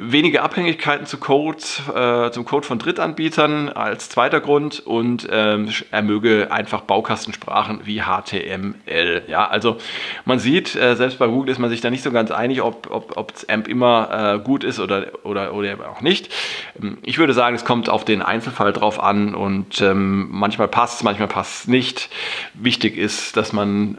wenige 0.02 0.42
Abhängigkeiten 0.42 1.06
zu 1.06 1.18
Codes, 1.18 1.82
äh, 1.94 2.30
zum 2.30 2.44
Code 2.44 2.66
von 2.66 2.78
Drittanbietern 2.78 3.68
als 3.68 4.08
zweiter 4.08 4.40
Grund 4.40 4.80
und 4.80 5.28
ähm, 5.30 5.68
er 5.90 6.02
möge 6.02 6.48
einfach 6.50 6.82
Baukastensprachen 6.82 7.80
wie 7.84 8.02
HTML. 8.02 9.22
Ja, 9.28 9.48
also 9.48 9.76
man 10.24 10.38
sieht, 10.38 10.74
äh, 10.74 10.96
selbst 10.96 11.18
bei 11.18 11.26
Google 11.26 11.50
ist 11.50 11.58
man 11.58 11.70
sich 11.70 11.80
da 11.80 11.90
nicht 11.90 12.02
so 12.02 12.10
ganz 12.10 12.30
einig, 12.30 12.62
ob, 12.62 12.90
ob, 12.90 13.16
ob 13.16 13.32
AMP 13.48 13.68
immer 13.68 14.36
äh, 14.36 14.38
gut 14.38 14.64
ist 14.64 14.80
oder, 14.80 15.06
oder, 15.24 15.54
oder 15.54 15.90
auch 15.90 16.00
nicht. 16.00 16.32
Ähm, 16.80 16.98
ich 17.02 17.18
würde 17.18 17.32
sagen, 17.32 17.54
es 17.54 17.64
kommt 17.64 17.88
auf 17.88 18.04
den 18.04 18.22
Einzelfall 18.22 18.72
drauf 18.72 19.02
an 19.02 19.34
und 19.34 19.80
ähm, 19.80 20.28
manchmal 20.30 20.68
passt 20.68 20.96
es, 20.96 21.02
manchmal 21.02 21.28
passt 21.28 21.62
es 21.62 21.68
nicht. 21.68 22.10
Wichtig 22.54 22.96
ist, 22.96 23.36
dass 23.36 23.52
man 23.52 23.98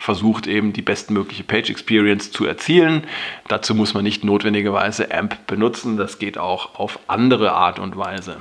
versucht 0.00 0.48
eben 0.48 0.72
die 0.72 0.82
bestmögliche 0.82 1.44
Page 1.44 1.70
Experience 1.70 2.32
zu 2.32 2.46
erzielen. 2.46 3.06
Dazu 3.46 3.74
muss 3.74 3.94
man 3.94 4.02
nicht 4.02 4.24
notwendigerweise 4.24 5.14
AMP 5.14 5.46
benutzen, 5.46 5.96
das 5.96 6.18
geht 6.18 6.38
auch 6.38 6.74
auf 6.74 6.98
andere 7.06 7.52
Art 7.52 7.78
und 7.78 7.96
Weise. 7.96 8.38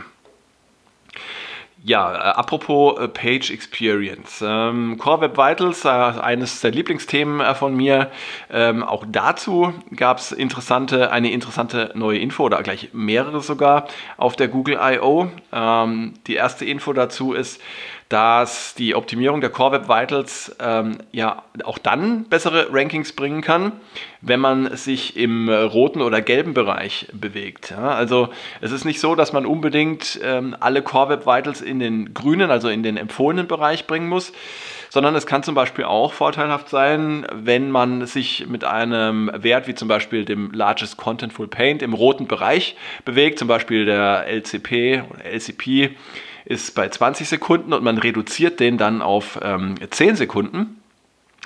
Ja, 1.83 2.13
äh, 2.13 2.17
apropos 2.17 2.99
äh, 2.99 3.07
Page 3.07 3.51
Experience. 3.51 4.43
Ähm, 4.45 4.97
Core 4.97 5.21
Web 5.21 5.37
Vitals, 5.37 5.85
äh, 5.85 5.89
eines 5.89 6.59
der 6.59 6.71
Lieblingsthemen 6.71 7.39
äh, 7.39 7.55
von 7.55 7.75
mir. 7.75 8.11
Ähm, 8.51 8.83
auch 8.83 9.05
dazu 9.07 9.73
gab 9.95 10.17
es 10.17 10.33
interessante, 10.33 11.11
eine 11.11 11.31
interessante 11.31 11.91
neue 11.95 12.19
Info 12.19 12.43
oder 12.43 12.61
gleich 12.63 12.89
mehrere 12.91 13.39
sogar 13.39 13.87
auf 14.17 14.35
der 14.35 14.49
Google 14.49 14.77
I.O. 14.81 15.29
Ähm, 15.53 16.15
die 16.27 16.35
erste 16.35 16.65
Info 16.65 16.91
dazu 16.91 17.33
ist, 17.33 17.61
dass 18.09 18.73
die 18.73 18.95
Optimierung 18.95 19.39
der 19.39 19.51
Core 19.51 19.73
Web 19.73 19.87
Vitals 19.87 20.55
ähm, 20.59 20.97
ja 21.11 21.43
auch 21.63 21.77
dann 21.77 22.23
bessere 22.25 22.67
Rankings 22.71 23.13
bringen 23.13 23.41
kann, 23.41 23.73
wenn 24.21 24.39
man 24.39 24.75
sich 24.75 25.15
im 25.15 25.47
roten 25.47 26.01
oder 26.01 26.19
gelben 26.21 26.55
Bereich 26.55 27.07
bewegt. 27.13 27.69
Ja, 27.69 27.89
also 27.89 28.29
es 28.61 28.71
ist 28.71 28.83
nicht 28.83 28.99
so, 28.99 29.13
dass 29.13 29.31
man 29.31 29.45
unbedingt 29.45 30.19
ähm, 30.23 30.55
alle 30.59 30.81
Core 30.81 31.09
Web 31.09 31.27
Vitals 31.27 31.61
in 31.61 31.79
den 31.79 32.15
grünen, 32.15 32.49
also 32.49 32.67
in 32.69 32.81
den 32.81 32.97
empfohlenen 32.97 33.47
Bereich 33.47 33.85
bringen 33.85 34.09
muss, 34.09 34.33
sondern 34.89 35.13
es 35.13 35.27
kann 35.27 35.43
zum 35.43 35.53
Beispiel 35.53 35.85
auch 35.85 36.13
vorteilhaft 36.13 36.69
sein, 36.69 37.27
wenn 37.31 37.69
man 37.69 38.07
sich 38.07 38.47
mit 38.47 38.63
einem 38.63 39.29
Wert 39.35 39.67
wie 39.67 39.75
zum 39.75 39.87
Beispiel 39.87 40.25
dem 40.25 40.51
Largest 40.51 40.97
Contentful 40.97 41.47
Paint 41.47 41.83
im 41.83 41.93
roten 41.93 42.27
Bereich 42.27 42.75
bewegt, 43.05 43.37
zum 43.37 43.47
Beispiel 43.47 43.85
der 43.85 44.25
LCP 44.27 45.03
oder 45.11 45.25
LCP 45.25 45.91
ist 46.49 46.75
bei 46.75 46.89
20 46.89 47.29
Sekunden 47.29 47.71
und 47.73 47.83
man 47.83 47.97
reduziert 47.97 48.59
den 48.59 48.77
dann 48.77 49.01
auf 49.01 49.39
ähm, 49.41 49.75
10 49.89 50.17
Sekunden. 50.17 50.81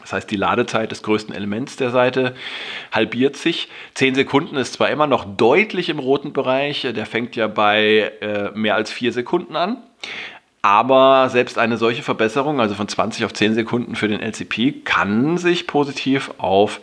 Das 0.01 0.13
heißt, 0.13 0.31
die 0.31 0.38
Ladezeit 0.38 0.91
des 0.91 1.03
größten 1.03 1.36
Elements 1.36 1.75
der 1.75 1.91
Seite 1.91 2.36
halbiert 2.91 3.36
sich. 3.36 3.69
10 3.93 4.15
Sekunden 4.15 4.55
ist 4.55 4.74
zwar 4.74 4.89
immer 4.89 5.05
noch 5.05 5.25
deutlich 5.25 5.89
im 5.89 6.00
roten 6.00 6.33
Bereich, 6.33 6.81
der 6.81 7.05
fängt 7.05 7.36
ja 7.36 7.48
bei 7.48 8.12
äh, 8.22 8.51
mehr 8.53 8.75
als 8.75 8.91
4 8.91 9.12
Sekunden 9.12 9.55
an. 9.55 9.77
Aber 10.62 11.27
selbst 11.29 11.57
eine 11.57 11.75
solche 11.75 12.03
Verbesserung, 12.03 12.62
also 12.62 12.74
von 12.74 12.88
20 12.88 13.25
auf 13.25 13.33
10 13.33 13.55
Sekunden 13.55 13.95
für 13.98 14.07
den 14.07 14.22
LCP, 14.22 14.83
kann 14.86 15.38
sich 15.38 15.67
positiv 15.67 16.31
auf 16.38 16.79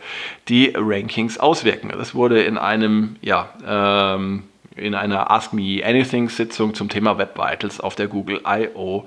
die 0.47 0.73
Rankings 0.75 1.39
auswirken. 1.39 1.91
Das 1.97 2.13
wurde 2.13 2.43
in 2.43 2.59
einem 2.59 3.15
ja, 3.21 3.49
ähm, 3.65 4.43
in 4.75 4.95
einer 4.95 5.31
Ask 5.31 5.53
Me 5.53 5.81
Anything 5.83 6.29
Sitzung 6.29 6.73
zum 6.73 6.89
Thema 6.89 7.17
Web 7.17 7.37
Vitals 7.37 7.79
auf 7.79 7.95
der 7.95 8.07
Google 8.07 8.41
I.O. 8.47 9.05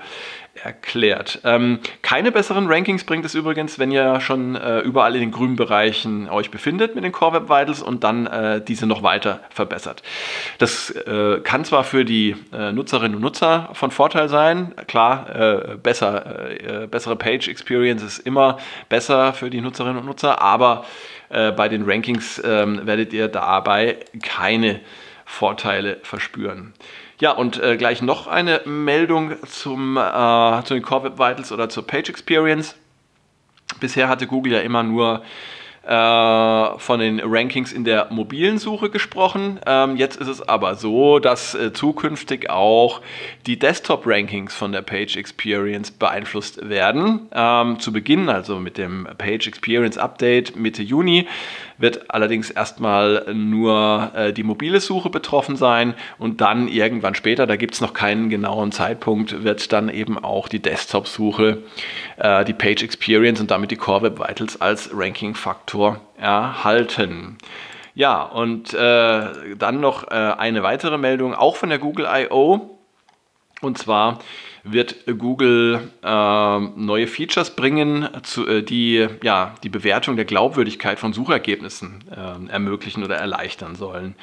erklärt. 0.63 1.41
Ähm, 1.45 1.81
keine 2.03 2.31
besseren 2.31 2.67
Rankings 2.67 3.05
bringt 3.05 3.25
es 3.25 3.35
übrigens, 3.35 3.79
wenn 3.79 3.91
ihr 3.91 4.21
schon 4.21 4.55
äh, 4.55 4.81
überall 4.81 5.15
in 5.15 5.21
den 5.21 5.31
grünen 5.31 5.57
Bereichen 5.57 6.29
euch 6.29 6.51
befindet 6.51 6.95
mit 6.95 7.03
den 7.03 7.13
Core 7.13 7.35
Web 7.35 7.45
Vitals 7.45 7.83
und 7.83 8.05
dann 8.05 8.27
äh, 8.27 8.61
diese 8.63 8.87
noch 8.87 9.03
weiter 9.03 9.41
verbessert. 9.51 10.03
Das 10.59 10.91
äh, 10.91 11.41
kann 11.43 11.65
zwar 11.65 11.83
für 11.83 12.05
die 12.05 12.37
äh, 12.53 12.71
Nutzerinnen 12.73 13.17
und 13.17 13.23
Nutzer 13.23 13.71
von 13.73 13.91
Vorteil 13.91 14.29
sein, 14.29 14.75
klar, 14.87 15.35
äh, 15.35 15.77
besser, 15.77 16.83
äh, 16.83 16.87
bessere 16.87 17.17
Page 17.17 17.49
Experience 17.49 18.03
ist 18.03 18.19
immer 18.21 18.59
besser 18.89 19.33
für 19.33 19.51
die 19.51 19.61
Nutzerinnen 19.61 19.99
und 19.99 20.07
Nutzer, 20.07 20.41
aber 20.41 20.85
bei 21.31 21.69
den 21.69 21.85
Rankings 21.85 22.41
ähm, 22.45 22.87
werdet 22.87 23.13
ihr 23.13 23.27
dabei 23.27 23.97
keine 24.23 24.81
Vorteile 25.25 25.99
verspüren. 26.03 26.75
Ja, 27.21 27.33
und 27.33 27.63
äh, 27.63 27.77
gleich 27.77 28.03
noch 28.03 28.27
eine 28.27 28.61
Meldung 28.65 29.35
zum, 29.47 29.97
äh, 29.97 30.63
zu 30.65 30.75
den 30.75 30.83
Core 30.83 31.05
Web 31.05 31.19
Vitals 31.19 31.53
oder 31.53 31.69
zur 31.69 31.87
Page 31.87 32.09
Experience. 32.09 32.77
Bisher 33.81 34.09
hatte 34.09 34.27
Google 34.27 34.53
ja 34.53 34.61
immer 34.61 34.83
nur 34.83 35.23
äh, 35.87 36.79
von 36.79 36.99
den 36.99 37.21
Rankings 37.21 37.73
in 37.73 37.85
der 37.85 38.09
mobilen 38.11 38.59
Suche 38.59 38.89
gesprochen. 38.89 39.61
Ähm, 39.67 39.97
jetzt 39.97 40.17
ist 40.17 40.29
es 40.29 40.41
aber 40.41 40.77
so, 40.77 41.19
dass 41.19 41.55
äh, 41.55 41.75
zukünftig 41.75 42.49
auch 42.49 43.03
die 43.47 43.59
Desktop-Rankings 43.59 44.55
von 44.55 44.73
der 44.73 44.81
Page 44.81 45.17
Experience 45.17 45.91
beeinflusst 45.91 46.69
werden. 46.69 47.29
Ähm, 47.33 47.79
zu 47.81 47.93
Beginn, 47.93 48.31
also 48.31 48.59
mit 48.61 48.79
dem 48.79 49.07
Page 49.19 49.47
Experience 49.47 49.99
Update 49.99 50.57
Mitte 50.57 50.83
Juni, 50.83 51.29
wird 51.79 52.11
allerdings 52.11 52.51
erstmal 52.51 53.33
nur 53.35 54.13
äh, 54.15 54.33
die 54.33 54.43
mobile 54.43 54.81
Suche 54.81 55.11
betroffen 55.11 55.57
sein 55.57 55.95
und 56.19 56.41
dann 56.41 56.69
irgendwann 56.69 57.15
später, 57.15 57.47
da 57.47 57.57
gibt 57.57 57.75
es 57.75 57.81
noch 57.81 57.95
keinen 57.95 58.31
genauen 58.31 58.73
Zeitpunkt, 58.73 59.45
wird 59.45 59.73
dann 59.73 59.89
eben 59.89 60.19
auch 60.19 60.49
die 60.49 60.61
Desktop-Suche, 60.61 61.63
äh, 62.17 62.45
die 62.45 62.53
Page 62.53 62.83
Experience 62.83 63.41
und 63.41 63.51
damit 63.51 63.71
die 63.71 63.77
Core 63.77 64.03
Web 64.03 64.19
Vitals 64.19 64.61
als 64.61 64.91
Ranking-Faktor 64.93 66.01
erhalten. 66.19 67.39
Ja, 67.95 68.23
und 68.23 68.75
äh, 68.75 69.57
dann 69.57 69.81
noch 69.81 70.11
äh, 70.11 70.15
eine 70.15 70.63
weitere 70.63 70.99
Meldung, 70.99 71.35
auch 71.35 71.57
von 71.57 71.69
der 71.69 71.79
Google 71.79 72.09
I.O., 72.13 72.79
Und 73.61 73.79
zwar 73.79 74.19
wird 74.65 74.97
Google 75.19 75.91
äh, 76.03 76.59
neue 76.59 77.07
Features 77.07 77.55
bringen, 77.55 78.09
zu, 78.23 78.47
äh, 78.47 78.63
die 78.63 79.07
ja, 79.23 79.55
die 79.63 79.69
Bewertung 79.69 80.17
der 80.17 80.25
Glaubwürdigkeit 80.25 80.99
von 80.99 81.13
Suchergebnissen 81.13 82.03
äh, 82.11 82.51
ermöglichen 82.51 83.05
oder 83.05 83.17
erleichtern 83.17 83.77
sollen. 83.77 84.15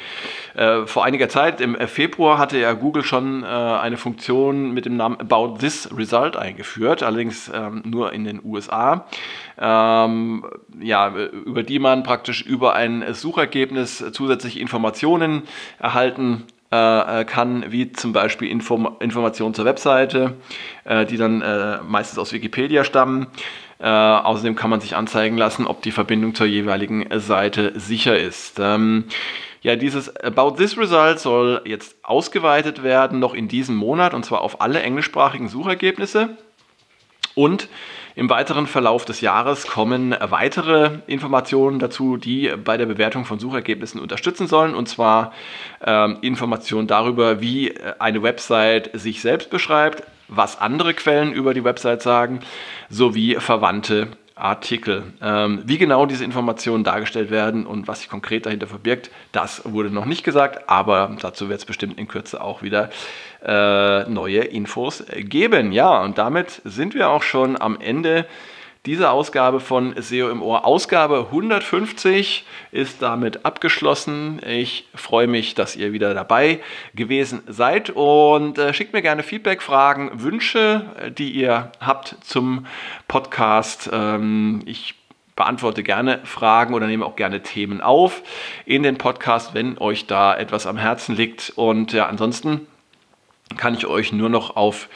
Äh, 0.56 0.88
vor 0.88 1.06
einiger 1.06 1.30
Zeit, 1.30 1.62
im 1.62 1.76
Februar, 1.88 2.40
hatte 2.40 2.58
ja 2.58 2.74
Google 2.74 3.04
schon 3.04 3.44
äh, 3.44 3.46
eine 3.46 3.98
Funktion 3.98 4.72
mit 4.72 4.86
dem 4.86 4.98
Namen 4.98 5.20
About 5.20 5.60
This 5.60 5.90
Result 5.96 6.36
eingeführt, 6.36 7.04
allerdings 7.04 7.52
ähm, 7.54 7.84
nur 7.86 8.12
in 8.12 8.24
den 8.24 8.42
USA. 8.44 9.06
Ähm, 9.60 10.44
ja, 10.80 11.14
über 11.14 11.62
die 11.62 11.78
man 11.78 12.02
praktisch 12.02 12.42
über 12.42 12.74
ein 12.74 13.14
Suchergebnis 13.14 14.04
zusätzlich 14.12 14.60
Informationen 14.60 15.44
erhalten 15.78 16.46
äh, 16.74 17.22
äh, 17.22 17.26
kann, 17.26 17.66
wie 17.70 17.92
zum 17.92 18.14
Beispiel 18.14 18.50
Inform 18.50 18.96
Informationen 19.02 19.54
zur 19.54 19.66
Webseite, 19.66 20.38
äh, 20.86 21.06
die 21.06 21.18
dann 21.18 21.42
äh, 21.42 21.80
meistens 21.86 22.18
aus 22.18 22.32
Wikipedia 22.32 22.84
stammen. 22.84 23.28
Außerdem 23.84 24.56
kann 24.56 24.70
man 24.70 24.80
sich 24.80 24.96
anzeigen 24.96 25.40
lassen, 25.40 25.66
ob 25.66 25.82
die 25.82 25.90
Verbindung 25.92 26.36
zur 26.36 26.46
jeweiligen 26.46 27.08
Seite 27.20 27.74
sicher 27.80 28.16
ist. 28.16 28.60
Ähm, 28.60 29.06
ja, 29.64 29.76
dieses 29.76 30.16
About 30.18 30.52
This 30.58 30.78
Result 30.78 31.20
soll 31.20 31.62
jetzt 31.66 31.96
ausgeweitet 32.04 32.84
werden, 32.84 33.18
noch 33.18 33.34
in 33.34 33.48
diesem 33.48 33.76
Monat, 33.76 34.14
und 34.14 34.24
zwar 34.24 34.42
auf 34.42 34.62
alle 34.62 34.84
englischsprachigen 34.84 35.50
Suchergebnisse. 35.50 36.38
Und 37.36 37.68
im 38.16 38.30
weiteren 38.30 38.68
Verlauf 38.68 39.06
des 39.06 39.22
Jahres 39.22 39.68
kommen 39.68 40.16
weitere 40.20 41.00
Informationen 41.08 41.80
dazu, 41.80 42.18
die 42.18 42.52
bei 42.64 42.78
der 42.78 42.86
Bewertung 42.86 43.26
von 43.26 43.40
Suchergebnissen 43.40 44.02
unterstützen 44.02 44.48
sollen. 44.48 44.76
Und 44.76 44.90
zwar 44.90 45.32
ähm, 45.86 46.18
Informationen 46.22 46.88
darüber, 46.88 47.40
wie 47.40 47.74
eine 48.00 48.22
Website 48.22 48.90
sich 48.94 49.22
selbst 49.22 49.50
beschreibt, 49.50 50.04
was 50.28 50.60
andere 50.60 50.94
Quellen 50.94 51.32
über 51.34 51.54
die 51.54 51.64
Website 51.64 52.02
sagen, 52.02 52.42
sowie 52.90 53.36
verwandte 53.36 54.08
Artikel. 54.42 55.04
Ähm, 55.22 55.62
wie 55.66 55.78
genau 55.78 56.06
diese 56.06 56.26
Informationen 56.26 56.84
dargestellt 56.84 57.30
werden 57.30 57.66
und 57.66 57.88
was 57.88 58.00
sich 58.00 58.10
konkret 58.10 58.46
dahinter 58.46 58.66
verbirgt, 58.66 59.12
das 59.32 59.62
wurde 59.66 59.92
noch 59.92 60.06
nicht 60.06 60.24
gesagt, 60.24 60.68
aber 60.68 61.16
dazu 61.22 61.48
wird 61.48 61.60
es 61.60 61.66
bestimmt 61.66 62.00
in 62.00 62.08
Kürze 62.08 62.42
auch 62.42 62.64
wieder 62.64 62.90
äh, 63.44 64.04
neue 64.10 64.42
Infos 64.42 65.04
geben. 65.16 65.72
Ja, 65.72 66.02
und 66.02 66.18
damit 66.18 66.62
sind 66.66 66.94
wir 66.94 67.10
auch 67.10 67.24
schon 67.24 67.60
am 67.60 67.80
Ende 67.80 68.26
diese 68.88 69.12
Ausgabe 69.12 69.60
von 69.60 69.94
SEO 69.96 70.30
im 70.30 70.42
Ohr, 70.42 70.66
Ausgabe 70.66 71.28
150, 71.32 72.46
ist 72.72 73.02
damit 73.02 73.46
abgeschlossen. 73.46 74.42
Ich 74.48 74.88
freue 74.96 75.28
mich, 75.28 75.54
dass 75.54 75.76
ihr 75.76 75.94
wieder 75.94 76.16
dabei 76.16 76.62
gewesen 76.96 77.44
seid 77.48 77.92
und 77.92 78.58
äh, 78.58 78.74
schickt 78.74 78.94
mir 78.94 79.04
gerne 79.04 79.22
Feedback, 79.22 79.62
Fragen, 79.62 80.24
Wünsche, 80.24 80.90
äh, 81.00 81.12
die 81.12 81.30
ihr 81.30 81.72
habt 81.80 82.16
zum 82.22 82.66
Podcast. 83.08 83.88
Ähm, 83.94 84.64
ich 84.66 84.96
beantworte 85.36 85.84
gerne 85.84 86.20
Fragen 86.24 86.74
oder 86.74 86.88
nehme 86.88 87.06
auch 87.06 87.16
gerne 87.16 87.44
Themen 87.44 87.82
auf 87.82 88.24
in 88.66 88.82
den 88.82 88.98
Podcast, 88.98 89.54
wenn 89.54 89.78
euch 89.78 90.08
da 90.08 90.36
etwas 90.36 90.66
am 90.66 90.78
Herzen 90.78 91.16
liegt. 91.16 91.54
Und 91.56 91.94
ja, 91.94 92.08
ansonsten 92.08 92.68
kann 93.58 93.74
ich 93.74 93.86
euch 93.86 94.12
nur 94.12 94.30
noch 94.30 94.56
auf 94.56 94.90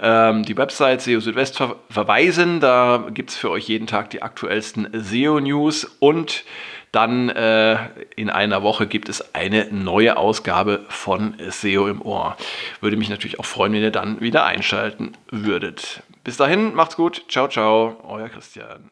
ähm, 0.00 0.44
die 0.44 0.56
Website 0.56 1.02
SEO 1.02 1.20
Südwest 1.20 1.56
ver 1.56 1.76
verweisen. 1.90 2.60
Da 2.60 3.06
gibt 3.12 3.30
es 3.30 3.36
für 3.36 3.50
euch 3.50 3.68
jeden 3.68 3.86
Tag 3.86 4.10
die 4.10 4.22
aktuellsten 4.22 4.88
SEO-News 4.92 5.96
und 6.00 6.44
dann 6.92 7.30
äh, 7.30 7.78
in 8.16 8.28
einer 8.28 8.62
Woche 8.62 8.86
gibt 8.86 9.08
es 9.08 9.34
eine 9.34 9.68
neue 9.72 10.18
Ausgabe 10.18 10.84
von 10.88 11.34
SEO 11.48 11.88
im 11.88 12.02
Ohr. 12.02 12.36
Würde 12.82 12.98
mich 12.98 13.08
natürlich 13.08 13.40
auch 13.40 13.46
freuen, 13.46 13.72
wenn 13.72 13.82
ihr 13.82 13.90
dann 13.90 14.20
wieder 14.20 14.44
einschalten 14.44 15.12
würdet. 15.30 16.02
Bis 16.22 16.36
dahin, 16.36 16.74
macht's 16.74 16.96
gut. 16.96 17.24
Ciao, 17.28 17.48
ciao, 17.48 17.96
euer 18.06 18.28
Christian. 18.28 18.90